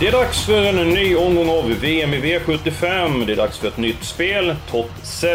[0.00, 3.26] Det är dags för en ny omgång av VM i V75.
[3.26, 4.54] Det är dags för ett nytt spel.
[4.70, 4.86] Top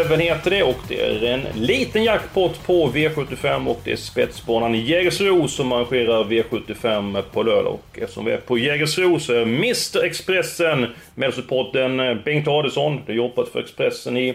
[0.08, 4.74] 7 heter det och det är en liten jackpot på V75 och det är spetsbanan
[4.74, 7.72] Jägersro som arrangerar V75 på lördag.
[7.72, 13.00] Och eftersom vi är på Jägersro så är Mr Expressen med supporten Bengt Adelsson.
[13.06, 14.34] Du har jobbat för Expressen i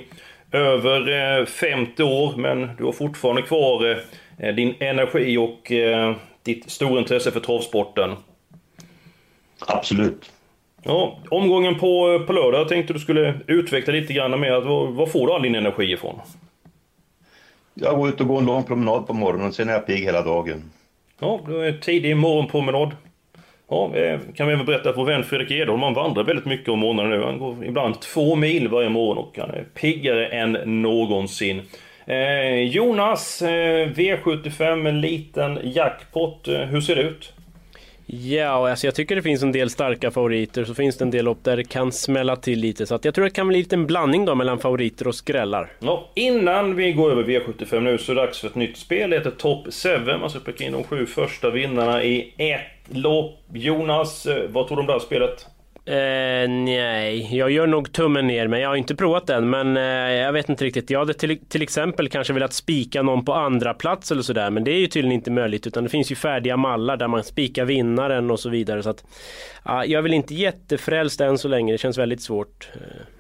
[0.51, 3.97] över eh, 50 år men du har fortfarande kvar
[4.37, 8.15] eh, din energi och eh, ditt stora intresse för travsporten.
[9.67, 10.31] Absolut.
[10.83, 15.05] Ja, omgången på, på lördag jag tänkte du skulle utveckla lite grann med att var,
[15.05, 16.19] får du all din energi ifrån?
[17.73, 20.21] Jag går ut och går en lång promenad på morgonen, sen är jag pigg hela
[20.21, 20.71] dagen.
[21.19, 22.91] Ja, det är tidig morgonpromenad.
[23.69, 26.79] Ja, eh, kan vi även berätta för vän Fredrik Edholm, han vandrar väldigt mycket om
[26.79, 27.23] morgonen nu.
[27.23, 31.61] Han går ibland två mil varje morgon och han är piggare än någonsin.
[32.05, 36.47] Eh, Jonas, eh, V75, en liten jackpot.
[36.47, 37.33] Eh, hur ser det ut?
[38.13, 41.25] Ja, alltså jag tycker det finns en del starka favoriter, så finns det en del
[41.25, 42.85] lopp där det kan smälla till lite.
[42.85, 45.71] Så att jag tror det kan bli en liten blandning då mellan favoriter och skrällar.
[45.79, 49.09] Ja, innan vi går över V75 nu så är det dags för ett nytt spel.
[49.09, 50.17] Det heter Top 7.
[50.19, 53.39] Man ska plocka in de sju första vinnarna i ett lopp.
[53.53, 55.45] Jonas, eh, vad tror du om det här spelet?
[55.85, 59.49] Eh, nej, jag gör nog tummen ner, men jag har inte provat den.
[59.49, 60.89] Men eh, jag vet inte riktigt.
[60.89, 64.63] Jag hade till, till exempel kanske velat spika någon på andra plats eller sådär, men
[64.63, 65.67] det är ju tydligen inte möjligt.
[65.67, 68.83] Utan det finns ju färdiga mallar där man spikar vinnaren och så vidare.
[68.83, 69.03] Så att,
[69.65, 71.73] ja, jag är väl inte jättefrälst än så länge.
[71.73, 72.69] Det känns väldigt svårt.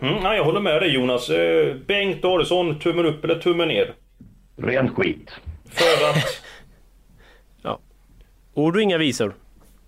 [0.01, 1.29] Mm, nej, jag håller med dig Jonas.
[1.29, 3.93] Eh, Bengt Adelsson, tummen upp eller tummen ner?
[4.57, 5.31] Ren skit.
[5.69, 6.41] För att...
[7.61, 7.79] ja.
[8.53, 9.35] Ord och inga visor.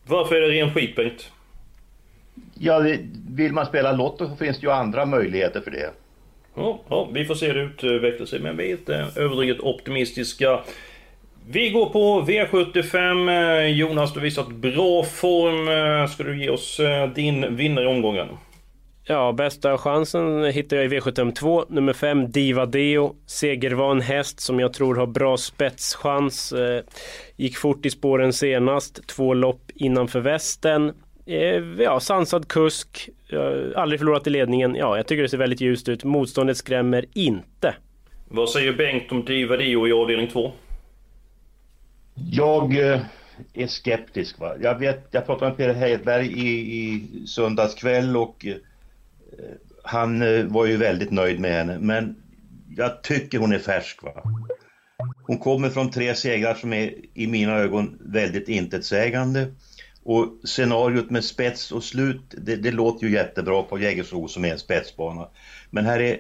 [0.05, 1.31] Varför är det ren skit Bengt?
[2.59, 2.85] Ja,
[3.29, 5.89] vill man spela Lotto så finns det ju andra möjligheter för det.
[6.55, 10.59] Ja, ja, vi får se hur det utvecklar sig, men vi är inte överdrivet optimistiska.
[11.47, 13.29] Vi går på V75.
[13.61, 15.67] Eh, Jonas, du har visat bra form.
[16.01, 18.27] Eh, Ska du ge oss eh, din vinnare i omgången?
[19.05, 23.15] Ja, bästa chansen hittar jag i V752, nummer 5, Diva Deo.
[23.25, 26.51] Segervan häst som jag tror har bra spetschans.
[26.51, 26.83] Eh,
[27.35, 30.93] gick fort i spåren senast, två lopp innanför västen.
[31.25, 33.09] Eh, ja, sansad kusk,
[33.75, 34.75] aldrig förlorat i ledningen.
[34.75, 36.03] Ja, jag tycker det ser väldigt ljust ut.
[36.03, 37.75] Motståndet skrämmer inte.
[38.27, 40.51] Vad säger Bengt om Diva Dio i avdelning 2?
[42.15, 43.01] Jag eh,
[43.53, 44.39] är skeptisk.
[44.39, 44.55] Va?
[44.61, 48.55] Jag, vet, jag pratade med Peter Hedberg i, i söndags kväll och eh,
[49.83, 50.19] han
[50.49, 51.77] var ju väldigt nöjd med henne.
[51.79, 52.15] Men
[52.77, 54.03] jag tycker hon är färsk.
[54.03, 54.23] Va?
[55.23, 59.47] Hon kommer från tre segrar som är i mina ögon väldigt intetsägande.
[60.05, 64.51] Och scenariot med spets och slut, det, det låter ju jättebra på Jägersro som är
[64.51, 65.27] en spetsbana.
[65.69, 66.19] Men här är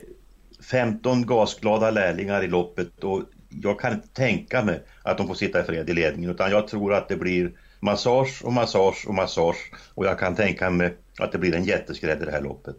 [0.71, 3.21] 15 gasglada lärlingar i loppet och
[3.63, 6.67] jag kan inte tänka mig att de får sitta i fred i ledningen utan jag
[6.67, 11.31] tror att det blir massage och massage och massage och jag kan tänka mig att
[11.31, 12.75] det blir en jätteskrädd i det här loppet.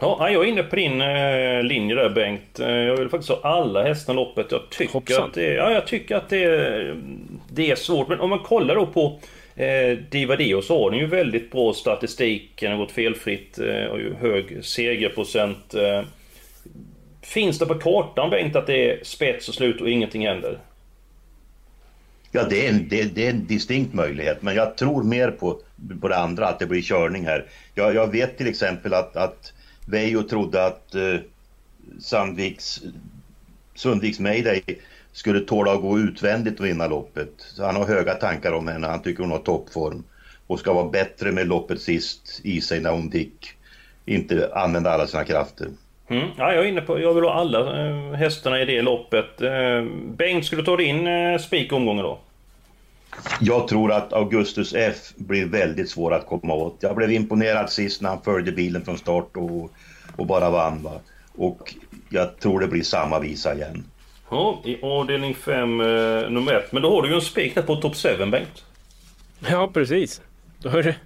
[0.00, 2.60] Ja, jag är inne på din eh, linje där Bengt.
[2.60, 4.46] Eh, Jag vill faktiskt ha alla hästarna i loppet.
[4.52, 5.24] Jag tycker Hoppsan.
[5.24, 6.96] att det, ja, jag tycker att det,
[7.50, 8.08] det är svårt.
[8.08, 9.20] Men om man kollar då på
[9.56, 12.50] eh, Diva Dio så har den ju väldigt bra statistik.
[12.60, 15.74] Den har gått felfritt eh, och ju hög segerprocent.
[15.74, 16.02] Eh,
[17.22, 20.58] finns det på kartan Bengt att det är spets och slut och ingenting händer?
[22.32, 25.60] Ja, det är, en, det, det är en distinkt möjlighet men jag tror mer på,
[26.00, 27.44] på det andra, att det blir körning här.
[27.74, 29.52] Jag, jag vet till exempel att, att
[29.86, 31.16] Veijo trodde att eh,
[32.00, 32.80] Sandviks,
[33.74, 34.62] Sundviks Mayday
[35.16, 37.30] skulle tåla att gå utvändigt och vinna loppet.
[37.38, 40.04] Så han har höga tankar om henne, han tycker hon har toppform
[40.46, 43.52] och ska vara bättre med loppet sist i sig när hon fick
[44.04, 45.68] inte använda alla sina krafter.
[46.08, 46.28] Mm.
[46.38, 49.40] Ja, jag är inne på, jag vill ha alla eh, hästarna i det loppet.
[49.42, 49.84] Eh,
[50.16, 52.18] Bengt, skulle du ta din eh, spik omgången då?
[53.40, 56.76] Jag tror att Augustus F blir väldigt svår att komma åt.
[56.80, 59.70] Jag blev imponerad sist när han följde bilen från start och,
[60.16, 60.82] och bara vann.
[60.82, 61.00] Va?
[61.36, 61.74] Och
[62.08, 63.84] jag tror det blir samma visa igen.
[64.30, 65.86] Ja, i avdelning 5, eh,
[66.30, 66.72] nummer 1.
[66.72, 68.64] Men då har du ju en spik där på top 7, Bengt.
[69.50, 70.20] Ja, precis.
[70.62, 70.96] Då är det...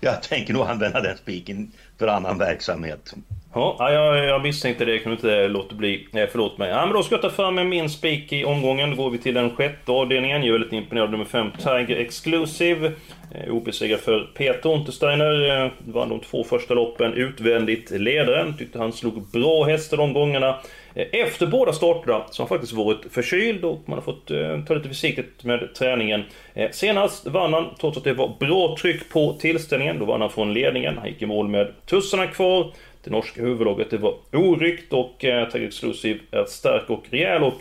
[0.00, 3.14] Jag tänker nog använda den spiken för annan verksamhet.
[3.54, 4.92] Ja, jag, jag misstänkte det.
[4.92, 6.08] Jag kunde inte låta bli.
[6.12, 6.70] Eh, förlåt mig.
[6.70, 8.90] Ja, men då ska jag ta fram min spik i omgången.
[8.90, 10.42] Då går vi till den sjätte avdelningen.
[10.42, 12.92] Jag är väldigt imponerad av nummer 5, Tiger Exclusive.
[13.34, 15.64] Eh, obesegrad för Peter Untersteiner.
[15.64, 18.56] Eh, vann de två första loppen utvändigt ledaren.
[18.56, 20.56] Tyckte han slog bra hästar de gångerna.
[21.00, 24.64] Eh, efter båda starterna så har han faktiskt varit förkyld och man har fått eh,
[24.64, 26.22] ta lite försiktigt med träningen.
[26.54, 30.30] Eh, senast vann han, trots att det var bra tryck på tillställningen, då vann han
[30.30, 30.98] från ledningen.
[30.98, 32.72] Han gick i mål med tussarna kvar.
[33.04, 37.60] Det norska huvudlaget det var oryckt och eh, Tiger Exclusive är stark och rejäl och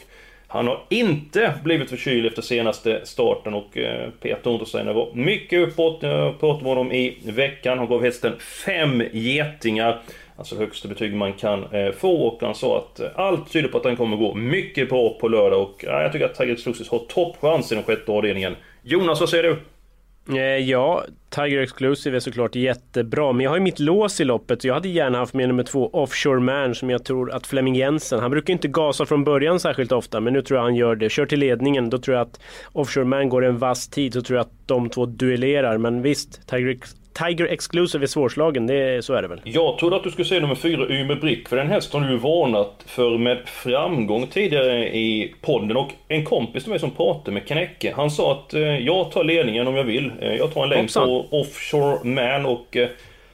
[0.52, 5.98] han har inte blivit förkyld efter senaste starten och eh, Peter Untersteiner var mycket uppåt.
[6.02, 7.78] Jag pratade med honom i veckan.
[7.78, 10.02] Han gav hästen fem getingar.
[10.40, 13.70] Alltså det högsta betyg man kan eh, få och han sa att eh, allt tyder
[13.70, 16.54] på att han kommer gå mycket bra på lördag och eh, jag tycker att Tiger
[16.54, 18.56] Exclusive har toppchans i den sjätte avdelningen.
[18.84, 19.58] Jonas, vad säger du?
[20.38, 24.64] Eh, ja, Tiger Exclusive är såklart jättebra, men jag har ju mitt lås i loppet.
[24.64, 28.20] Jag hade gärna haft med nummer två, Offshore Man, som jag tror att Flemming Jensen,
[28.20, 31.10] han brukar inte gasa från början särskilt ofta, men nu tror jag han gör det.
[31.10, 32.40] Kör till ledningen, då tror jag att
[32.74, 35.78] Offshore Man går en vass tid, så tror jag att de två duellerar.
[35.78, 36.80] Men visst, Tiger
[37.14, 39.42] Tiger Exclusive är svårslagen, det, så är det väl?
[39.44, 42.18] Jag trodde att du skulle säga nummer fyra, Ymer Brick, för den hästen har du
[42.18, 45.78] varnat för med framgång tidigare i podden.
[45.78, 49.24] Och en kompis till mig som pratade med Kanecke, han sa att eh, jag tar
[49.24, 50.12] ledningen om jag vill.
[50.22, 52.90] Eh, jag tar en längd på Offshore Man och eh,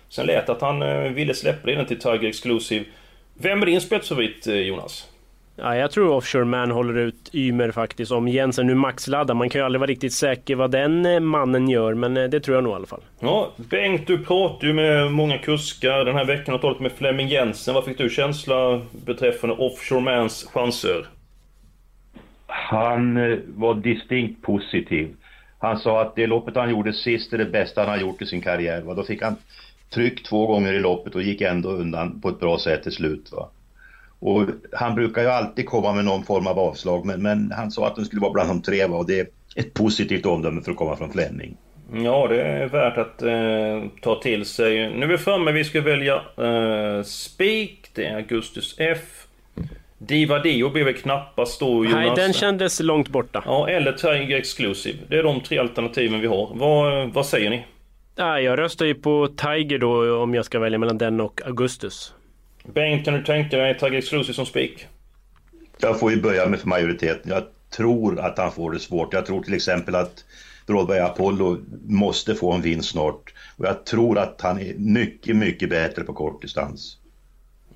[0.10, 2.86] sen lät att han eh, ville släppa den till Tiger Exclusive.
[3.34, 5.08] Vem är din spetsfavorit, eh, Jonas?
[5.58, 8.12] Ja, jag tror Offshore Man håller ut Ymer faktiskt.
[8.12, 9.34] Om Jensen nu maxladdar.
[9.34, 12.40] Man kan ju aldrig vara riktigt säker vad den eh, mannen gör, men eh, det
[12.40, 13.02] tror jag nog i alla fall.
[13.20, 17.28] Ja, Bengt, du pratar ju med många kuskar den här veckan och talat med Flemming
[17.28, 17.74] Jensen.
[17.74, 21.08] Vad fick du känsla beträffande Offshore Mans chanser?
[22.48, 25.16] Han eh, var distinkt positiv.
[25.60, 28.26] Han sa att det loppet han gjorde sist är det bästa han har gjort i
[28.26, 28.82] sin karriär.
[28.82, 28.94] Va?
[28.94, 29.36] Då fick han
[29.94, 33.32] tryck två gånger i loppet och gick ändå undan på ett bra sätt till slut.
[33.32, 33.50] Va?
[34.20, 37.88] Och han brukar ju alltid komma med någon form av avslag men, men han sa
[37.88, 40.78] att den skulle vara bland de tre och det är ett positivt omdöme för att
[40.78, 41.58] komma från Flemming.
[41.94, 44.90] Ja, det är värt att eh, ta till sig.
[44.90, 49.28] Nu är vi framme, vi ska välja eh, Spik, det är Augustus F.
[49.98, 51.94] Diva Dio blir väl knappast då Jonas?
[51.94, 53.44] Nej, den kändes långt borta.
[53.46, 54.98] Ja, eller Tiger Exclusive.
[55.08, 56.52] Det är de tre alternativen vi har.
[56.54, 57.66] Vad, vad säger ni?
[58.16, 62.14] Ja, jag röstar ju på Tiger då om jag ska välja mellan den och Augustus.
[62.74, 64.88] Bengt, kan du tänka dig Tiger Exclusive som spik?
[65.78, 67.32] Jag får ju börja med för majoriteten.
[67.32, 67.44] Jag
[67.78, 69.14] tror att han får det svårt.
[69.14, 70.26] Jag tror till exempel att
[70.68, 71.58] Broadway Apollo
[71.88, 73.34] måste få en vinst snart.
[73.58, 76.98] Och jag tror att han är mycket, mycket bättre på kortdistans.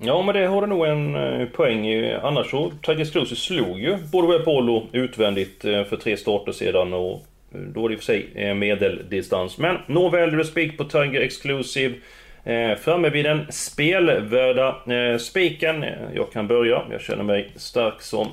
[0.02, 2.14] Ja, men det har du nog en eh, poäng i.
[2.14, 7.12] Annars så, Tiger Exclusive slog ju Broadway Apollo utvändigt eh, för tre starter sedan och
[7.54, 9.58] eh, då är det i och för sig medeldistans.
[9.58, 11.94] Men nåväl, du spik på Tiger Exclusive.
[12.44, 15.84] Eh, Framme vid den spelvärda eh, spiken.
[16.14, 18.28] Jag kan börja, jag känner mig stark som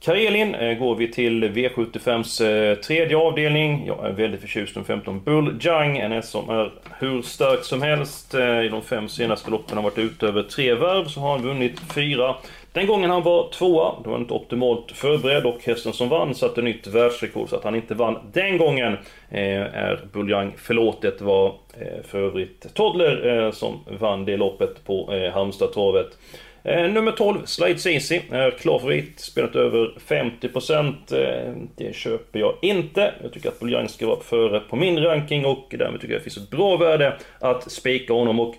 [0.00, 3.86] Karelin eh, går vi till V75s tredje avdelning.
[3.86, 7.82] Jag är väldigt förtjust i 15 Bull Jang, en häst som är hur stark som
[7.82, 8.34] helst.
[8.34, 11.80] I de fem senaste loppen har varit ute över tre varv, så har han vunnit
[11.94, 12.34] fyra.
[12.72, 16.34] Den gången han var tvåa, då var han inte optimalt förberedd och hästen som vann
[16.34, 17.48] satte nytt världsrekord.
[17.48, 18.92] Så att han inte vann den gången
[19.30, 21.18] eh, är Buljang förlåtet.
[21.18, 26.18] Det var eh, för övrigt Toddler eh, som vann det loppet på eh, Halmstadtravet.
[26.62, 29.20] Eh, nummer 12, Slide Easy, är klar favorit.
[29.20, 30.94] Spelat över 50%.
[31.12, 33.14] Eh, det köper jag inte.
[33.22, 36.24] Jag tycker att Buljang ska vara före på min ranking och därmed tycker jag att
[36.24, 38.40] det finns ett bra värde att spika honom.
[38.40, 38.54] Och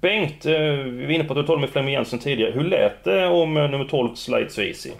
[0.00, 0.52] Bengt, eh,
[0.84, 2.52] vi var inne på att du talade med Flemming Jensen tidigare.
[2.52, 4.90] Hur lät det om eh, nummer 12, Slide Easy?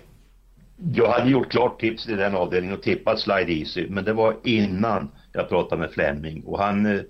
[0.95, 4.37] Jag hade gjort klart tips i den avdelningen och tippat Slide Easy, men det var
[4.45, 7.01] innan jag pratade med Flemming och han eh,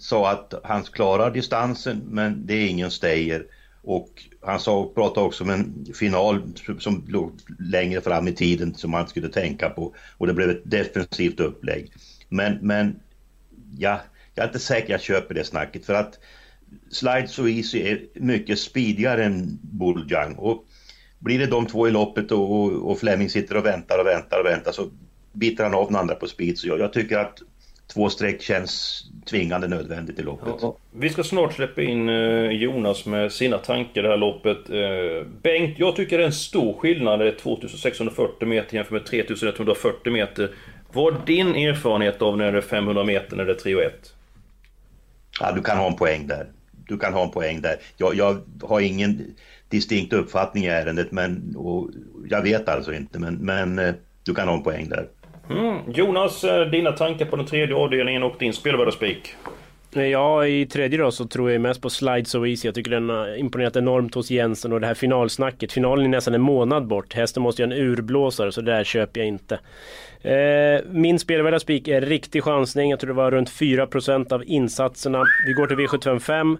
[0.00, 3.46] sa att han klarar distansen men det är ingen stayer
[3.82, 4.08] och
[4.42, 6.42] han sa, pratade också om en final
[6.78, 10.62] som låg längre fram i tiden som man skulle tänka på och det blev ett
[10.70, 11.92] defensivt upplägg.
[12.28, 13.00] Men, men
[13.78, 14.00] ja,
[14.34, 16.18] jag är inte säker jag köper det snacket för att
[16.90, 20.34] Slide So Easy är mycket speedigare än Bulljang.
[20.34, 20.64] Och
[21.18, 24.40] blir det de två i loppet och, och, och Fleming sitter och väntar och väntar
[24.40, 24.90] och väntar så
[25.32, 26.58] biter han av den andra på speed.
[26.58, 27.42] Så jag, jag tycker att
[27.94, 30.54] två streck känns tvingande nödvändigt i loppet.
[30.60, 34.70] Ja, vi ska snart släppa in eh, Jonas med sina tankar i det här loppet.
[34.70, 37.18] Eh, Bengt, jag tycker det är en stor skillnad.
[37.18, 40.50] Det är 2640 meter jämfört med 3140 meter.
[40.92, 43.82] Vad är din erfarenhet av när det är 500 meter när det är 3 och
[43.82, 44.14] 1?
[45.40, 46.46] Ja, du kan ha en poäng där
[46.92, 47.76] du kan ha en poäng där.
[47.96, 49.34] Jag, jag har ingen
[49.68, 51.90] distinkt uppfattning i ärendet men och
[52.28, 53.94] jag vet alltså inte men, men eh,
[54.24, 55.06] du kan ha en poäng där.
[55.50, 55.92] Mm.
[55.92, 59.34] Jonas, eh, dina tankar på den tredje avdelningen och din spelvärdespik?
[59.94, 62.68] Ja, i tredje då så tror jag mest på Slide So Easy.
[62.68, 65.72] Jag tycker den har imponerat enormt hos Jensen och det här finalsnacket.
[65.72, 67.14] Finalen är nästan en månad bort.
[67.14, 69.58] Hästen måste ju ha en urblåsare så det där köper jag inte.
[70.22, 72.90] Eh, min spelvärda spik är riktig chansning.
[72.90, 75.24] Jag tror det var runt 4% av insatserna.
[75.46, 76.58] Vi går till V755.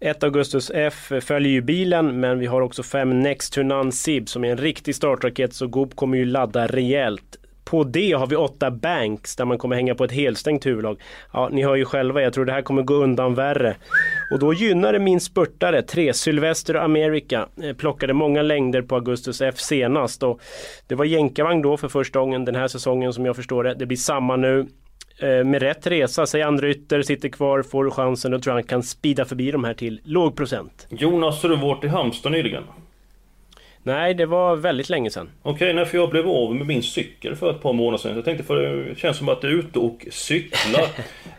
[0.00, 4.44] 1 Augustus F följer ju bilen men vi har också 5 Next to Sib som
[4.44, 7.38] är en riktig startraket så Goop kommer ju ladda rejält.
[7.70, 11.00] På det har vi åtta banks där man kommer hänga på ett helstängt huvudlag.
[11.32, 13.76] Ja, ni hör ju själva, jag tror det här kommer gå undan värre.
[14.32, 17.48] Och då gynnar det min spurtare, 3 Sylvester America.
[17.62, 20.40] Eh, plockade många längder på Augustus F senast och
[20.86, 23.74] det var jänkarvagn då för första gången den här säsongen som jag förstår det.
[23.74, 24.66] Det blir samma nu.
[25.18, 28.82] Eh, med rätt resa, säg andra ytter, sitter kvar, får chansen och tror han kan
[28.82, 30.86] spida förbi de här till låg procent.
[30.90, 32.62] Jonas, har du varit i Halmstad nyligen?
[33.86, 35.30] Nej, det var väldigt länge sedan.
[35.42, 38.16] Okej, okay, för jag blev av med min cykel för ett par månader sedan.
[38.16, 40.86] Jag tänkte för det känns som att du är ute och cyklar.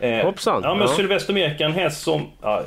[0.00, 0.60] eh, Hoppsan!
[0.64, 0.94] Ja, men ja.
[0.94, 2.26] Sylvester Mek en häst som...
[2.42, 2.62] Ja,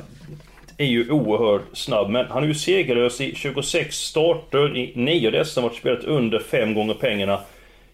[0.76, 4.76] är ju oerhört snabb, men han är ju segerlös i 26 starter.
[4.76, 7.40] I 9 av dessa varit spelat under 5 gånger pengarna.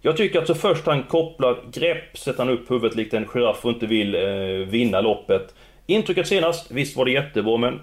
[0.00, 3.64] Jag tycker att så först han kopplar grepp, sätter han upp huvudet likt en giraff
[3.64, 4.20] och inte vill eh,
[4.68, 5.54] vinna loppet.
[5.86, 7.80] Intrycket senast, visst var det jättebra, men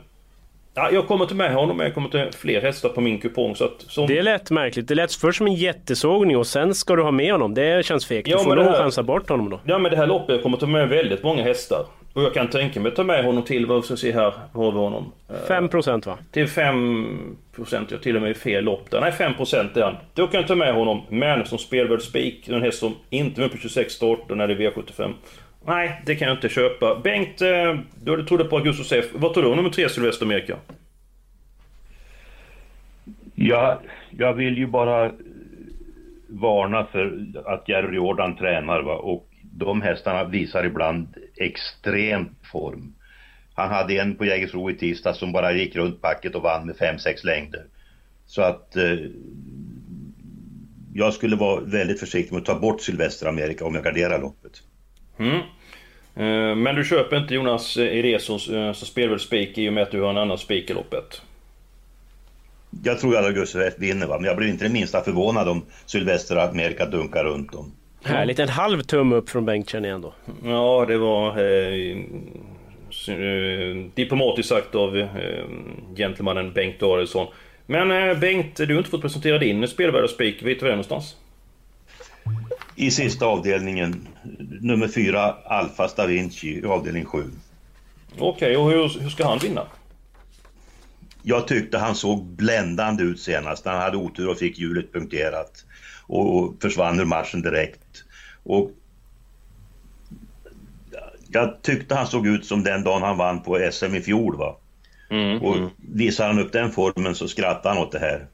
[0.75, 3.55] Ja, jag kommer inte med honom, men jag kommer till fler hästar på min kupong.
[3.55, 4.08] Så att, som...
[4.08, 4.88] Det lät märkligt.
[4.88, 7.53] Det lät först som en jättesågning och sen ska du ha med honom.
[7.53, 8.27] Det känns fegt.
[8.27, 8.74] Ja, du får nog här...
[8.74, 9.60] chansa bort honom då.
[9.63, 11.86] Ja, men det här loppet jag kommer ta med väldigt många hästar.
[12.13, 14.34] Och jag kan tänka mig att ta med honom till, vad ska jag se här,
[14.53, 15.12] har vi honom?
[15.48, 16.17] 5% va?
[16.32, 19.01] Till 5%, ja till och med i fel lopp där.
[19.01, 19.96] Nej 5% är han.
[20.13, 23.44] Då kan jag ta med honom, men som spelvärd spik, en häst som inte är
[23.44, 25.13] med på 26 starter när det är V75.
[25.68, 27.00] Nej, det kan jag inte köpa.
[27.04, 29.06] Bengt, eh, du trodde på Augustus F.
[29.14, 30.58] Vad tror du nummer tre Sylvester Amerika?
[33.36, 35.12] Ja, jag vill ju bara
[36.28, 38.96] varna för att Jerry Jordan tränar va?
[38.96, 41.08] och de hästarna visar ibland
[41.38, 42.94] extrem form.
[43.54, 46.76] Han hade en på Jägersro i tisdag som bara gick runt packet och vann med
[46.76, 47.66] 5-6 längder.
[48.26, 48.98] Så att eh,
[50.94, 54.62] jag skulle vara väldigt försiktig med att ta bort Sylvester Amerika om jag garderar loppet.
[55.20, 55.42] Mm.
[56.16, 59.92] Eh, men du köper inte Jonas Eresos eh, som spelvärd spik i och med att
[59.92, 61.22] du har en annan spik i loppet?
[62.84, 65.66] Jag tror att Augusta rätt vinner va, men jag blir inte det minsta förvånad om
[65.86, 67.72] Sylvester Amerika dunkar runt dem.
[68.04, 70.14] Härligt, en halv tumme upp från Bengt känner jag ändå.
[70.44, 71.96] Ja, det var eh,
[73.94, 75.08] diplomatiskt sagt av eh,
[75.96, 77.28] gentlemannen Bengt Danielsson.
[77.66, 80.44] Men eh, Bengt, du har inte fått presentera din spelvärda spik.
[80.44, 81.16] Vet du var det är någonstans?
[82.75, 84.08] I sista avdelningen,
[84.62, 87.24] nummer fyra, Alfa Da Vinci, i avdelning sju.
[88.20, 89.67] Okej, okay, och hur, hur ska han vinna?
[91.22, 93.65] Jag tyckte han såg bländande ut senast.
[93.65, 95.65] Han hade otur och fick hjulet punkterat.
[96.08, 98.03] Och försvann ur matchen direkt.
[98.44, 98.72] Och
[101.32, 104.38] jag tyckte han såg ut som den dagen han vann på SM i fjol.
[104.38, 104.58] Va?
[105.10, 105.70] Mm, och mm.
[105.77, 108.27] visar han upp den formen så skrattar han åt det här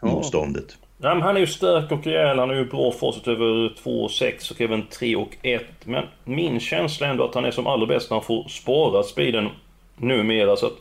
[0.00, 0.08] ja.
[0.08, 0.76] motståndet.
[1.02, 2.38] Nej, men han är ju stark och rejäl.
[2.38, 5.64] Han är ju bra facit över 2 och 6 och även 3 och 1.
[5.84, 9.02] Men min känsla är ändå att han är som allra bäst när han får spara
[9.02, 9.48] speeden
[9.96, 10.56] numera.
[10.56, 10.76] Så att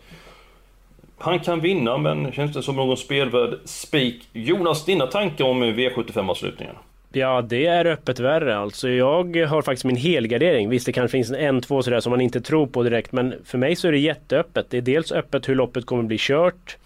[1.17, 4.27] han kan vinna, men känns det som någon spelvärd spik.
[4.33, 6.75] Jonas, dina tankar om V75-avslutningen?
[7.11, 8.57] Ja, det är öppet värre.
[8.57, 10.69] Alltså jag har faktiskt min helgardering.
[10.69, 13.57] Visst, det kanske finns en, två sådär som man inte tror på direkt, men för
[13.57, 14.65] mig så är det jätteöppet.
[14.69, 16.77] Det är dels öppet hur loppet kommer bli kört.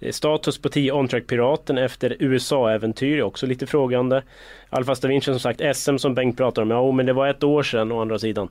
[0.00, 4.22] Eh, status på 10 on-track Piraten efter USA-äventyr är också lite frågande.
[4.70, 7.62] Alfa Stavinci som sagt, SM som Bengt pratar om, ja men det var ett år
[7.62, 8.48] sedan å andra sidan.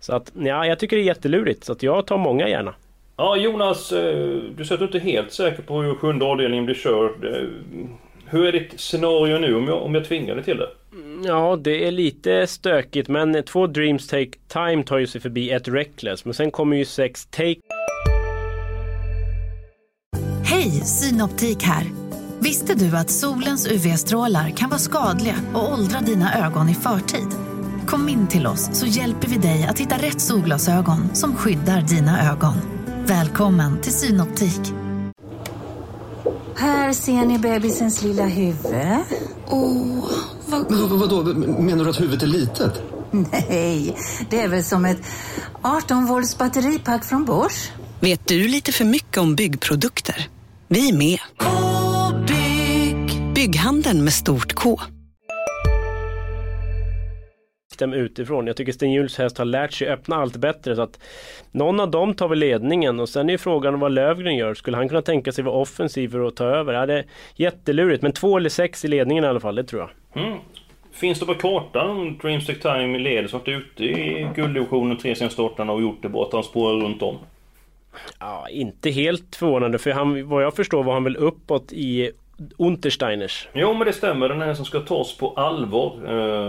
[0.00, 2.74] Så att, ja, jag tycker det är jättelurigt, så att jag tar många gärna.
[3.16, 6.64] Ja, Jonas, eh, du säger att du inte är helt säker på hur sjunde avdelningen
[6.64, 7.24] blir körd.
[7.24, 7.48] Eh,
[8.26, 10.68] hur är ditt scenario nu om jag, om jag tvingar dig till det?
[11.24, 15.68] Ja, det är lite stökigt men två Dreams Take Time tar ju sig förbi ett
[15.68, 16.24] Reckless.
[16.24, 17.60] Men sen kommer ju sex Take...
[20.44, 21.84] Hej, Synoptik här!
[22.40, 27.28] Visste du att solens UV-strålar kan vara skadliga och åldra dina ögon i förtid?
[27.86, 32.32] Kom in till oss så hjälper vi dig att hitta rätt solglasögon som skyddar dina
[32.32, 32.54] ögon.
[33.06, 34.83] Välkommen till Synoptik.
[36.56, 38.74] Här ser ni bebisens lilla huvud.
[39.48, 40.10] Åh,
[40.46, 40.70] vad...
[40.70, 41.22] Men vadå,
[41.62, 42.72] menar du att huvudet är litet?
[43.10, 43.96] Nej,
[44.30, 44.98] det är väl som ett
[45.62, 47.70] 18 volts batteripack från Bors.
[48.00, 50.28] Vet du lite för mycket om byggprodukter?
[50.68, 51.18] Vi är med.
[51.38, 53.34] -bygg.
[53.34, 54.80] Bygghandeln med stort K
[57.78, 58.46] dem utifrån.
[58.46, 60.98] Jag tycker Sten Juhls häst har lärt sig öppna allt bättre så att
[61.50, 64.54] någon av dem tar väl ledningen och sen är frågan vad Lövgren gör.
[64.54, 66.72] Skulle han kunna tänka sig vara offensiv för att ta över?
[66.72, 67.04] Ja, det är
[67.36, 70.24] jättelurigt men två eller sex i ledningen i alla fall, det tror jag.
[70.24, 70.38] Mm.
[70.92, 75.72] Finns det på kartan Dreamstack Time leder som varit ute i gulddivisionen tre senaste starterna
[75.72, 76.26] och gjort det bra?
[76.26, 77.18] Att han spårar runt om?
[78.20, 82.10] Ja, inte helt förvånande för han, vad jag förstår var han väl uppåt i
[82.56, 83.48] Untersteiners.
[83.52, 85.92] Jo men det stämmer, den här som ska tas på allvar,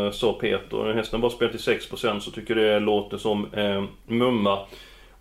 [0.06, 0.94] eh, sa Peter.
[0.94, 4.60] Hästen bara spelar till 6% så tycker det låter som eh, mumma.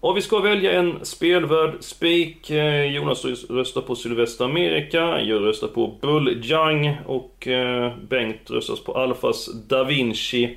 [0.01, 2.51] Och vi ska välja en spelvärd spik.
[2.51, 8.77] Eh, Jonas röstar på Sylvester America, jag röstar på Bull Jung och eh, Bengt röstar
[8.85, 10.57] på Alfas Da Vinci.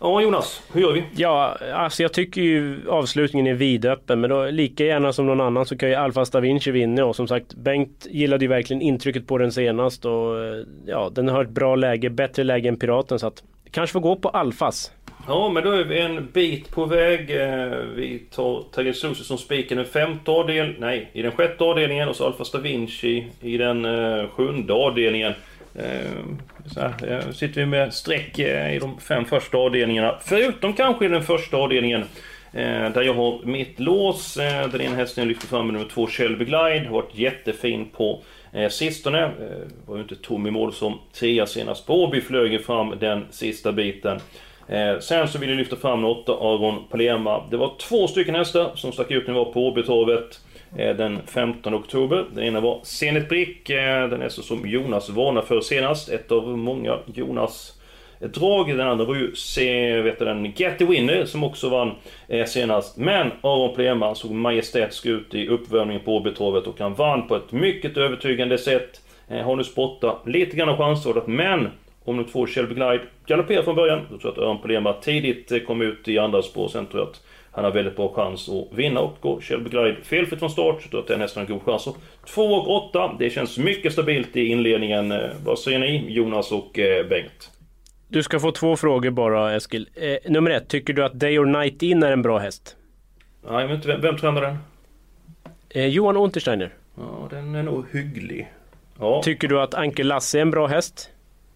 [0.00, 1.04] Ja Jonas, hur gör vi?
[1.16, 5.66] Ja, alltså jag tycker ju avslutningen är vidöppen men då lika gärna som någon annan
[5.66, 9.26] så kan ju Alfas da Vinci vinna och som sagt Bengt gillade ju verkligen intrycket
[9.26, 13.18] på den senast och eh, ja, den har ett bra läge, bättre läge än Piraten
[13.18, 14.92] så att kanske får gå på Alfas.
[15.28, 17.30] Ja, men då är vi en bit på väg.
[17.30, 22.08] Eh, vi tar Tagessusi som spik i den femte avdelningen, nej, i den sjätte avdelningen
[22.08, 25.32] och så Alfa da Vinci i den uh, sjunde avdelningen.
[25.78, 26.24] Eh,
[26.66, 30.18] så här, eh, sitter vi med streck eh, i de fem första avdelningarna.
[30.22, 32.04] Förutom kanske i den första avdelningen.
[32.52, 34.34] Där jag har mitt lås.
[34.72, 36.84] Den ena hästen jag lyfter fram med nummer två, Shelby Glide.
[36.86, 38.22] Har varit jättefin på
[38.70, 39.30] sistone.
[39.86, 41.86] Var ju inte tom i mål som trea senast.
[41.86, 44.20] Båby flög fram den sista biten.
[45.00, 47.44] Sen så vill jag lyfta fram åtta Aron Palema.
[47.50, 50.40] Det var två stycken hästar som stack ut när vi var på Åbytorvet
[50.76, 52.24] Eh, den 15 oktober.
[52.34, 56.08] Den ena var Zenit Brick, eh, den är så som Jonas varnade för senast.
[56.08, 57.78] Ett av många Jonas
[58.20, 58.68] drag.
[58.68, 61.92] Den andra var ju se, vet du, den Get the Winner som också vann
[62.28, 62.96] eh, senast.
[62.96, 67.52] Men Aron Palema såg majestätisk ut i uppvärmningen på Åbytorvet och han vann på ett
[67.52, 69.00] mycket övertygande sätt.
[69.28, 71.68] Eh, har nu spottat lite grann av chansrådet men
[72.04, 75.52] om de två Shelby Glide galopperar från början, då tror jag att Aron Polema tidigt
[75.52, 76.68] eh, kom ut i andra spår.
[76.68, 77.22] Sen tror jag att
[77.52, 80.98] han har väldigt bra chans att vinna och går Shelby Glide felfritt från start, så
[80.98, 81.88] att den hästen har god chans.
[82.26, 85.12] 2 och 8, det känns mycket stabilt i inledningen.
[85.12, 87.50] Eh, vad säger ni, Jonas och eh, Bengt?
[88.08, 89.88] Du ska få två frågor bara Eskil.
[89.94, 92.76] Eh, nummer ett, tycker du att Day or Night In är en bra häst?
[93.50, 94.58] Nej, inte, vem, vem tränar den?
[95.70, 96.74] Eh, Johan Untersteiner.
[96.96, 98.52] Ja, den är nog hygglig.
[99.00, 99.22] Ja.
[99.22, 101.10] Tycker du att Anke Lasse är en bra häst?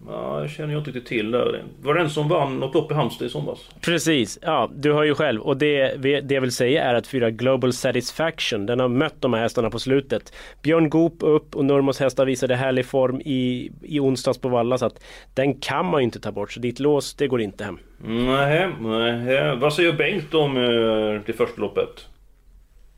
[0.07, 1.63] Ja, jag känner jag inte riktigt till där.
[1.81, 3.69] Var det den som vann något lopp i Halmstad i somras?
[3.81, 5.41] Precis, ja du har ju själv.
[5.41, 9.33] Och det, det jag vill säga är att fyra Global Satisfaction, den har mött de
[9.33, 10.33] här hästarna på slutet.
[10.61, 14.77] Björn Goop upp och Nurmos hästar visade härlig form i, i onsdags på Valla.
[14.77, 16.51] Så att den kan man ju inte ta bort.
[16.51, 17.79] Så ditt lås, det går inte hem.
[18.05, 19.55] Nej, nej.
[19.55, 22.07] Vad säger Bengt om eh, det första loppet?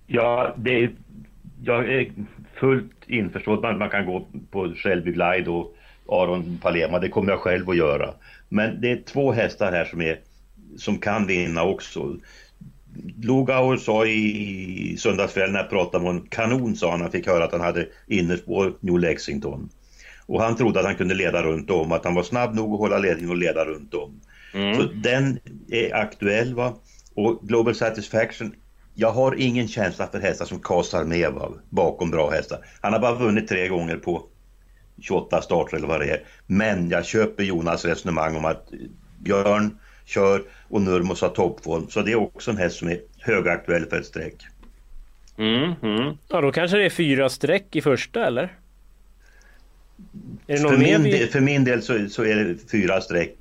[0.07, 0.89] Ja, det,
[1.63, 2.11] jag är
[2.55, 3.61] fullt införstådd.
[3.61, 5.75] Man, man kan gå på Shelby Glide och
[6.09, 8.13] Aron Palema, det kommer jag själv att göra.
[8.49, 10.19] Men det är två hästar här som, är,
[10.77, 12.17] som kan vinna också.
[13.21, 17.43] Lugauer sa i söndagskväll när jag pratade med honom, kanon sa han, han fick höra
[17.43, 19.69] att han hade innerspår New Lexington.
[20.25, 22.79] Och han trodde att han kunde leda runt om, att han var snabb nog att
[22.79, 24.21] hålla ledningen och leda runt om.
[24.53, 24.75] Mm.
[24.75, 25.39] Så den
[25.71, 26.73] är aktuell va.
[27.15, 28.55] Och Global Satisfaction,
[28.93, 31.51] jag har ingen känsla för hästar som kasar med va?
[31.69, 32.59] bakom bra hästar.
[32.81, 34.27] Han har bara vunnit tre gånger på
[35.01, 36.23] 28 starter eller vad det är.
[36.47, 38.71] Men jag köper Jonas resonemang om att
[39.19, 41.87] Björn kör och Nurmos har toppform.
[41.89, 44.35] Så det är också en häst som är högaktuell för ett streck.
[45.37, 46.17] Mm, mm.
[46.27, 48.53] Ja, då kanske det är fyra streck i första eller?
[50.47, 53.37] för, min del, för min del så, så är det fyra streck.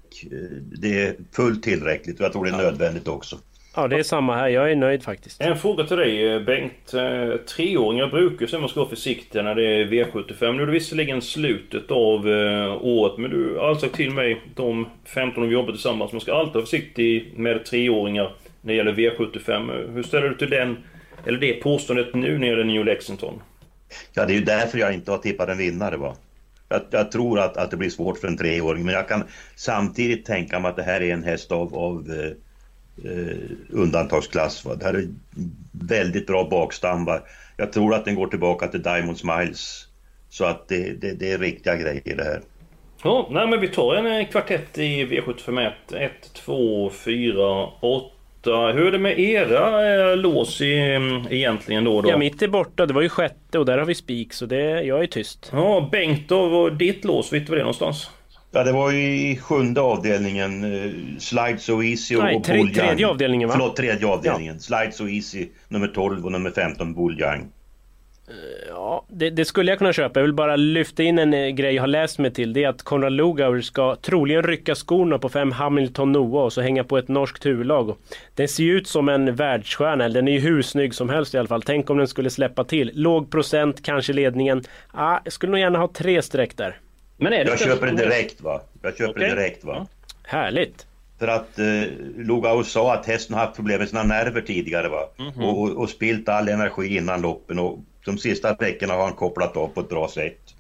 [0.62, 2.62] Det är fullt tillräckligt och jag tror det är ja.
[2.62, 3.38] nödvändigt också.
[3.76, 4.48] Ja, det är samma här.
[4.48, 5.40] Jag är nöjd faktiskt.
[5.40, 6.94] En fråga till dig eh, Bengt.
[6.94, 10.52] Eh, treåringar brukar säga man ska vara försiktiga när det är V75.
[10.52, 14.40] Nu är det visserligen slutet av eh, året, men du har alltså sagt till mig
[14.54, 18.76] de 15 år vi jobbar tillsammans, man ska alltid vara försiktig med treåringar när det
[18.76, 19.92] gäller V75.
[19.94, 20.76] Hur ställer du till den,
[21.26, 23.42] eller det påståendet nu när det gäller New Lexington?
[24.14, 26.16] Ja, det är ju därför jag inte har tippat en vinnare va.
[26.68, 29.24] Jag, jag, tror att, att det blir svårt för en treåring, men jag kan
[29.56, 32.08] samtidigt tänka mig att det här är en häst av, av
[33.04, 34.64] eh, undantagsklass.
[34.64, 34.74] Va?
[34.74, 35.08] Det här är
[35.72, 37.20] väldigt bra bakstamba.
[37.56, 39.88] Jag tror att den går tillbaka till Diamond Smiles.
[40.28, 42.40] Så att det, det, det är riktiga grejer det här.
[43.04, 45.72] Ja, nej men vi tar en eh, kvartett i V751.
[45.94, 48.10] 1, 2, 4, 8.
[48.46, 52.10] Hur är det med era eh, lås i, mm, egentligen då, då?
[52.10, 52.86] Ja, mitt är borta.
[52.86, 54.32] Det var ju sjätte och där har vi spik.
[54.32, 55.50] Så det, jag är tyst.
[55.52, 58.10] Ja, Bengt då, ditt lås, vet du var det är någonstans?
[58.54, 60.64] Ja, det var ju i sjunde avdelningen.
[60.64, 62.86] Uh, Slide So Easy och, Nej, tre, Bulljang.
[62.86, 63.54] tredje avdelningen va?
[63.58, 64.54] Förlåt, tredje avdelningen.
[64.54, 64.60] Ja.
[64.60, 67.40] Slide So Easy nummer 12 och nummer 15 Bulljang.
[67.40, 68.34] Uh,
[68.68, 70.20] ja, det, det, skulle jag kunna köpa.
[70.20, 72.52] Jag vill bara lyfta in en uh, grej jag har läst mig till.
[72.52, 76.60] Det är att Konrad Lugauer ska troligen rycka skorna på fem Hamilton Noah och så
[76.60, 77.96] hänga på ett norskt huvudlag.
[78.34, 80.08] Den ser ju ut som en världsstjärna.
[80.08, 81.62] Den är ju hur snygg som helst i alla fall.
[81.62, 82.90] Tänk om den skulle släppa till.
[82.94, 84.62] Låg procent, kanske ledningen.
[84.92, 86.76] Ah, jag skulle nog gärna ha tre streck där.
[87.16, 88.60] Men är det Jag köper det direkt va.
[88.82, 89.28] Jag köper Okej.
[89.28, 89.86] det direkt va.
[90.22, 90.86] Härligt!
[91.18, 91.82] För att eh,
[92.16, 95.08] Lugauer sa att hästen har haft problem med sina nerver tidigare va.
[95.16, 95.44] Mhm.
[95.44, 99.56] Och, och, och spilt all energi innan loppen och de sista veckorna har han kopplat
[99.56, 100.54] av på ett bra sätt.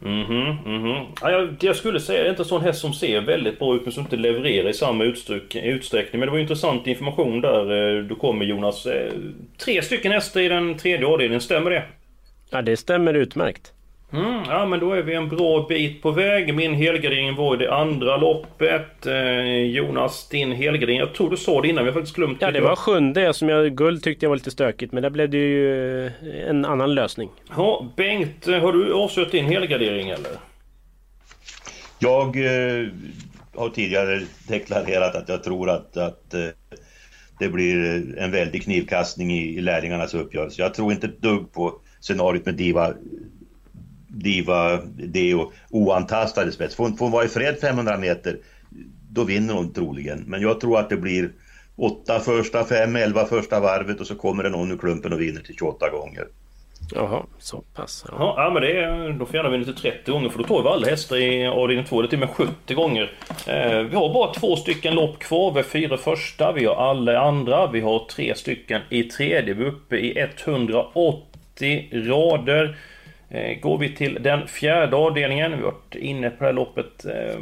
[0.00, 1.06] Mhm, mhm.
[1.20, 3.74] Ja, jag, jag skulle säga det är inte en sån häst som ser väldigt bra
[3.76, 6.20] ut men som inte levererar i samma utsträck, utsträckning.
[6.20, 8.86] Men det var ju intressant information där eh, du kom med Jonas.
[8.86, 9.12] Eh,
[9.58, 11.84] Tre stycken hästar i den tredje avdelningen, stämmer det?
[12.50, 13.72] Ja, det stämmer utmärkt.
[14.12, 16.54] Mm, ja men då är vi en bra bit på väg.
[16.54, 19.06] Min helgardering var i det andra loppet.
[19.06, 20.98] Eh, Jonas, din helgardering.
[20.98, 23.48] Jag tror du sa det innan, vi har faktiskt glömt Ja, det var sjunde som
[23.48, 23.76] jag...
[23.76, 26.12] Guld tyckte jag var lite stökigt, men där blev det ju eh,
[26.48, 27.30] en annan lösning.
[27.56, 30.32] Ja, Bengt, eh, har du avslutat din helgardering eller?
[31.98, 32.88] Jag eh,
[33.54, 36.46] har tidigare deklarerat att jag tror att, att eh,
[37.38, 40.62] det blir en väldig knivkastning i, i lärlingarnas uppgörelse.
[40.62, 42.94] Jag tror inte ett dugg på scenariot med Diva
[44.12, 46.74] Diva Deo oantastade spets.
[46.74, 48.36] Får hon, får hon vara i fred 500 meter
[49.10, 50.24] då vinner hon troligen.
[50.26, 51.30] Men jag tror att det blir
[51.76, 55.40] åtta första, fem, elva första varvet och så kommer det någon ur klumpen och vinner
[55.40, 56.26] till 28 gånger.
[56.94, 58.04] Jaha, så pass.
[58.08, 58.34] Ja.
[58.36, 60.62] Ja, men det är, då får jag gärna vinna till 30 gånger för då tar
[60.62, 63.12] vi alla hästar i avdelning 2, det är till och med 70 gånger.
[63.46, 67.20] Eh, vi har bara två stycken lopp kvar, vi har fyra första, vi har alla
[67.20, 72.76] andra, vi har tre stycken i tredje, vi är uppe i 180 rader.
[73.34, 77.04] Eh, går vi till den fjärde avdelningen, vi har varit inne på det här loppet
[77.04, 77.40] eh,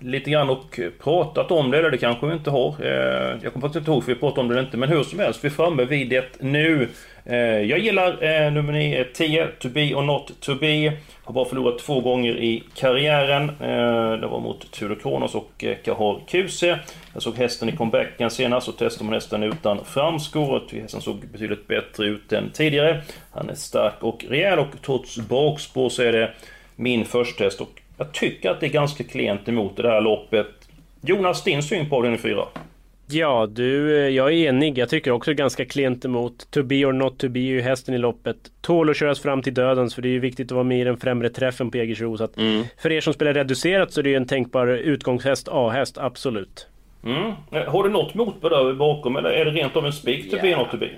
[0.00, 2.74] lite grann och pratat om det, eller det kanske vi inte har.
[2.80, 5.02] Eh, jag kommer faktiskt inte ihåg för vi pratade om det eller inte, men hur
[5.02, 6.88] som helst, vi är framme vid det nu.
[7.26, 10.92] Eh, jag gillar eh, nummer 9, 10, eh, To Be or Not To Be.
[11.24, 13.46] Har bara förlorat två gånger i karriären.
[14.20, 16.78] Det var mot Tudor Kronos och Kahar Kuse.
[17.12, 20.62] Jag såg hästen i comebacken senast och testade man hästen utan framskor.
[20.72, 23.02] Hästen såg betydligt bättre ut än tidigare.
[23.32, 26.30] Han är stark och rejäl och trots bakspår så är det
[26.76, 27.60] min första häst.
[27.60, 30.46] Och jag tycker att det är ganska klent emot det här loppet.
[31.00, 32.44] Jonas, din syn på avdelning 4?
[33.14, 34.78] Ja, du, eh, jag är enig.
[34.78, 36.50] Jag tycker också ganska klent emot.
[36.50, 38.36] To be or not to be är ju hästen i loppet.
[38.60, 40.84] Tål att köras fram till dödens för det är ju viktigt att vara med i
[40.84, 42.16] den främre träffen på Jägersro.
[42.16, 42.36] Så att
[42.78, 46.66] För er som spelar reducerat så är det ju en tänkbar utgångshäst, A-häst, absolut.
[47.04, 47.32] Mm.
[47.52, 50.70] Eh, Har du något motbud där bakom eller är det rent av en spik not
[50.70, 50.88] to be?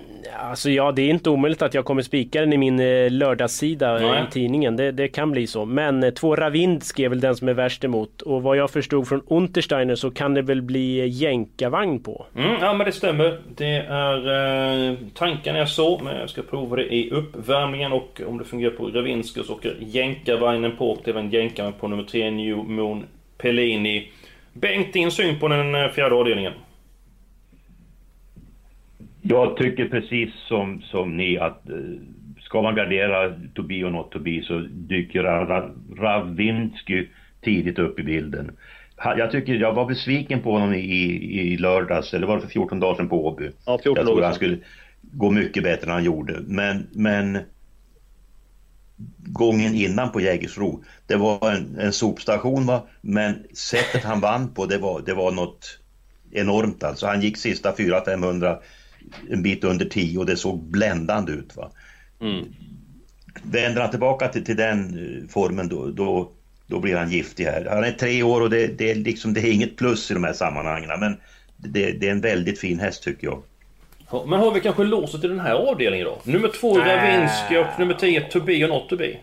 [0.40, 3.98] Alltså ja, det är inte omöjligt att jag kommer spika den i min eh, lördagssida
[3.98, 4.24] Nej.
[4.28, 4.76] i tidningen.
[4.76, 5.64] Det, det kan bli så.
[5.64, 8.22] Men eh, två Ravindsk är väl den som är värst emot.
[8.22, 12.26] Och vad jag förstod från Untersteiner så kan det väl bli jänkarvagn på.
[12.36, 13.38] Mm, ja men det stämmer.
[13.56, 14.16] Det är...
[14.90, 18.70] Eh, tanken är så, men jag ska prova det i uppvärmningen och om det fungerar
[18.70, 23.04] på Ravinski så åker jänkarvagnen på och även jänkarvagn på nummer 3 New Moon
[23.38, 24.08] Pellini.
[24.60, 26.52] Bengt, din syn på den eh, fjärde avdelningen?
[29.22, 31.76] Jag tycker precis som, som ni att eh,
[32.40, 37.08] ska man gardera to be or not to be så dyker Ra- Ravinsky
[37.40, 38.56] tidigt upp i bilden.
[39.16, 40.78] Jag tycker, jag var besviken på honom i,
[41.40, 43.50] i, lördags, eller var det för 14 dagar sedan på Åby?
[43.66, 44.36] Ja, 14 jag tror dagar han sedan.
[44.36, 44.58] skulle
[45.02, 46.40] gå mycket bättre än han gjorde.
[46.46, 47.38] Men, men
[49.18, 54.66] gången innan på Jägersro, det var en, en sopstation va, men sättet han vann på
[54.66, 55.78] det var, det var något
[56.30, 57.06] enormt alltså.
[57.06, 58.59] Han gick sista 400-500
[59.30, 61.70] en bit under 10 och det såg bländande ut va.
[63.42, 66.30] Vänder han tillbaka till, till den eh, formen då, då,
[66.66, 67.66] då blir han giftig här.
[67.70, 70.24] Han är tre år och det, det, är liksom, det är inget plus i de
[70.24, 71.16] här sammanhangen men
[71.56, 73.42] det, det är en väldigt fin häst tycker jag.
[74.10, 76.18] Ja, men har vi kanske låset i den här avdelningen då?
[76.32, 79.16] Nummer 2 Ravinski och nummer 10 to be or not to be?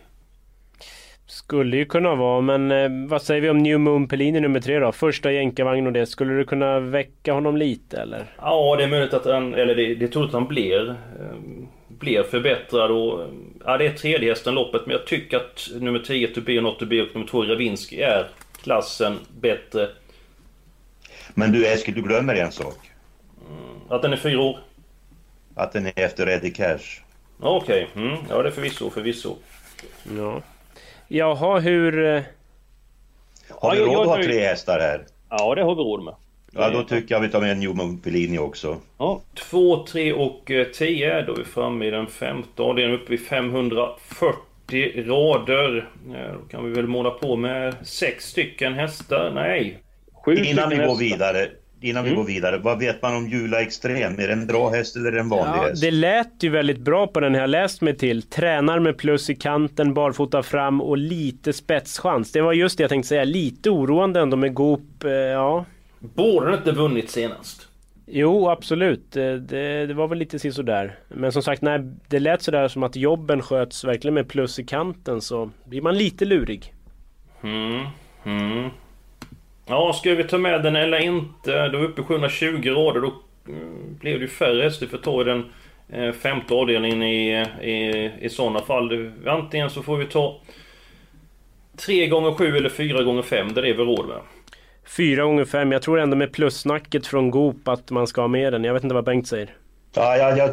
[1.26, 4.80] Skulle ju kunna vara, men eh, vad säger vi om New Moon Pellini nummer tre
[4.80, 4.92] då?
[4.92, 6.06] Första jänkarvagn och det.
[6.06, 8.26] Skulle du kunna väcka honom lite eller?
[8.38, 10.96] Ja, det är möjligt att han, eller det, det är troligt att han blir, eh,
[11.88, 13.20] blir förbättrad och...
[13.66, 16.62] Ja, det är tredje hästen loppet, men jag tycker att nummer 10 to be or
[16.62, 18.28] not to be och nummer 2 Ravinski är
[18.64, 19.90] klassen bättre.
[21.34, 22.78] Men du Eskil, du glömmer en sak.
[23.90, 24.60] Att den är fyra år?
[25.56, 27.02] Att den är efter Eddie Cash.
[27.42, 29.36] Ja, Okej, mm, ja det är förvisso, förvisso.
[30.18, 30.42] Ja.
[31.08, 32.06] Jaha, hur...
[32.06, 32.22] eh,
[33.50, 35.06] Har vi Ja, råd att ha tre hästar här?
[35.30, 36.16] Ja, det har vi råd med.
[36.56, 38.78] Ja, då tycker jag vi tar med Newman Pellini också.
[38.98, 41.22] Ja, 2, 3 och 10.
[41.22, 45.90] Då är vi framme i den femte avdelningen uppe vid 540 rader.
[46.14, 49.32] Ja, Då kan vi väl måla på med sex stycken hästar.
[49.36, 49.80] Nej,
[50.26, 51.00] sju Innan vi går hästar.
[51.00, 51.48] vidare,
[51.84, 52.22] innan vi Mm.
[52.22, 54.14] går vidare, vad vet man om Jula Extrem?
[54.20, 55.82] Är det en bra häst eller är det en vanlig Ja, häst?
[55.82, 58.22] det lät ju väldigt bra på den jag har läst mig till.
[58.22, 62.32] Tränar med plus i kanten, barfota fram och lite spetschans.
[62.32, 63.24] Det var just det jag tänkte säga.
[63.24, 65.04] Lite oroande ändå med Goop.
[65.04, 65.66] eh, Ja.
[66.00, 67.68] Borde den inte vunnit senast?
[68.06, 69.16] Jo, absolut.
[69.16, 70.96] Eh, Det, det var väl lite sådär.
[71.10, 74.64] Men som sagt, när det lät sådär som att jobben sköts verkligen med plus i
[74.64, 76.74] kanten så blir man lite lurig.
[77.44, 77.86] Mm.
[78.26, 78.70] Mm.
[79.66, 81.68] Ja, ska vi ta med den eller inte?
[81.68, 83.02] Då är vi uppe i 720 rader.
[83.02, 83.14] Då
[83.48, 85.46] mm, blev det ju färre hästar för att ta den
[85.90, 89.12] eh, femte avdelningen i, i, i sådana fall.
[89.26, 90.42] Antingen så får vi ta
[91.78, 94.20] 3 gånger 7 eller 4 gånger 5 Det är det vi råd med.
[94.98, 98.54] 4 gånger 5 Jag tror ändå med plussnacket från Goop att man ska ha med
[98.54, 98.64] den.
[98.64, 99.50] Jag vet inte vad Bengt säger.
[99.96, 100.50] Ja, jag, jag,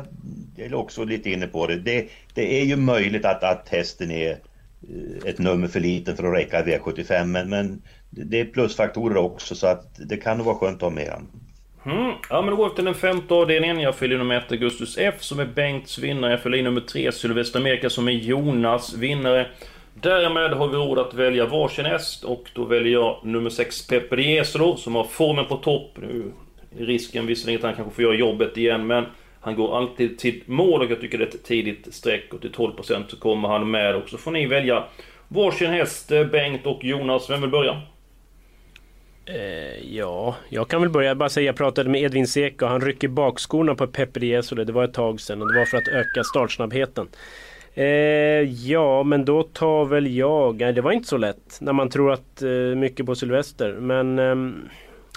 [0.56, 1.76] jag är också lite inne på det.
[1.76, 6.24] Det, det är ju möjligt att, att hästen är eh, ett nummer för liten för
[6.24, 10.46] att räcka i V75 men, men det är plusfaktorer också så att det kan nog
[10.46, 11.28] vara skönt att ha med han.
[11.84, 12.12] Mm.
[12.30, 13.80] Ja men då går vi till den femte avdelningen.
[13.80, 16.30] Jag fyller nummer 1 Augustus F som är Bengts vinnare.
[16.30, 19.46] Jag fyller in nummer 3 Sylvester Amerika som är Jonas vinnare.
[19.94, 24.22] Därmed har vi råd att välja varsin häst och då väljer jag nummer 6 Pepe
[24.22, 25.98] Jesolo som har formen på topp.
[26.00, 26.32] Nu
[26.78, 29.04] är risken visserligen att han kanske får göra jobbet igen men
[29.40, 32.52] han går alltid till mål och jag tycker det är ett tidigt streck och till
[32.52, 34.84] 12% så kommer han med och så får ni välja
[35.28, 37.30] varsin häst, Bengt och Jonas.
[37.30, 37.82] Vem vill börja?
[39.26, 42.80] Eh, ja, jag kan väl börja bara säga jag pratade med Edvin Seka och han
[42.80, 44.64] rycker bakskorna på Pepe Jesole.
[44.64, 47.08] Det var ett tag sedan och det var för att öka startsnabbheten.
[47.74, 47.84] Eh,
[48.70, 50.60] ja, men då tar väl jag...
[50.60, 53.72] Nej, det var inte så lätt när man tror att eh, mycket på Sylvester.
[53.72, 54.18] Men...
[54.18, 54.34] Eh,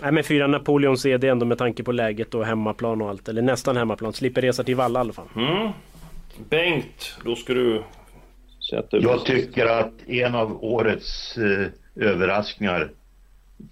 [0.01, 3.29] nej, men fyra Napoleon CD ändå med tanke på läget och hemmaplan och allt.
[3.29, 4.13] Eller nästan hemmaplan.
[4.13, 5.27] Slipper resa till Valla i alla fall.
[5.35, 5.71] Mm.
[6.49, 7.83] Bengt, då ska du
[8.69, 9.03] sätta upp...
[9.03, 12.91] Jag tycker att en av årets eh, överraskningar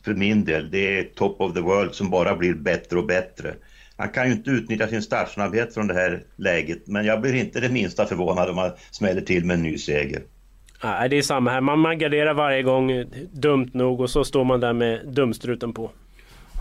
[0.06, 3.56] för min del, det är Top of the World som bara blir bättre och bättre.
[3.98, 7.60] Han kan ju inte utnyttja sin startsnabbhet från det här läget, men jag blir inte
[7.60, 10.22] det minsta förvånad om han smäller till med en ny seger.
[10.84, 11.62] Nej, det är samma här.
[11.62, 15.91] Man, man garderar varje gång, dumt nog, och så står man där med dumstruten på.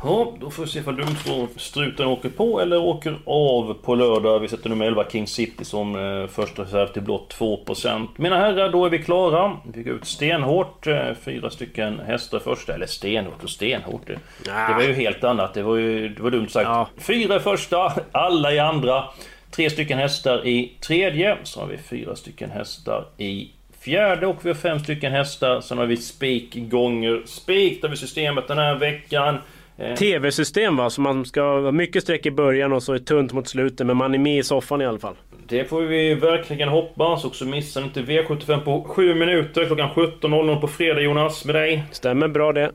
[0.03, 4.39] Ja, då får vi se ifall dumstruten åker på eller åker av på lördag.
[4.39, 8.09] Vi sätter nummer 11 King City som eh, första reserv till blott 2%.
[8.17, 9.57] Mina herrar, då är vi klara.
[9.73, 10.87] Vi går ut stenhårt.
[10.87, 12.75] Eh, fyra stycken hästar första.
[12.75, 14.07] Eller stenhårt och stenhårt.
[14.07, 15.55] Det, det var ju helt annat.
[15.55, 16.65] Det var ju det var dumt sagt.
[16.65, 16.89] Ja.
[16.99, 19.05] Fyra första, alla i andra.
[19.51, 21.37] Tre stycken hästar i tredje.
[21.43, 25.61] Så har vi fyra stycken hästar i fjärde och vi har fem stycken hästar.
[25.61, 27.83] Sen har vi spik gånger spik.
[27.83, 29.39] Där vi systemet den här veckan.
[29.81, 29.95] Eh.
[29.95, 30.91] TV-system va?
[30.91, 33.87] Så man ska ha mycket streck i början och så är tunt mot slutet.
[33.87, 35.15] Men man är med i soffan i alla fall.
[35.47, 37.25] Det får vi verkligen hoppas.
[37.25, 41.83] Och så missar inte V75 på 7 minuter klockan 17.00 på fredag Jonas, med dig.
[41.91, 42.73] Stämmer bra det.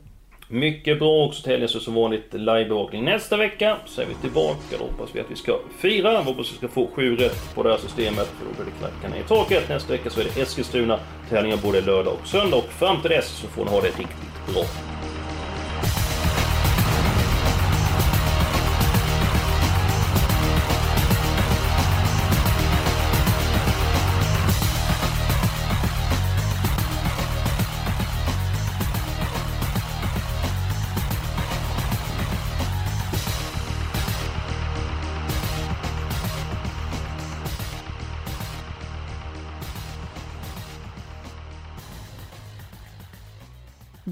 [0.48, 3.04] Mycket bra också helgen så som vanligt livebevakning.
[3.04, 4.76] Nästa vecka så är vi tillbaka.
[4.78, 6.10] Då hoppas vi att vi ska fira.
[6.10, 8.26] Vi hoppas vi ska få sju rätt på det här systemet.
[8.38, 9.68] För då blir det knacka ner i taket.
[9.68, 10.98] Nästa vecka så är det Eskilstuna.
[11.30, 12.56] Tävlingar både lördag och söndag.
[12.56, 14.62] Och fram till dess så får ni ha det riktigt bra.